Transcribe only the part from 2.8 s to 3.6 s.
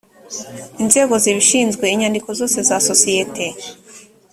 sosiyete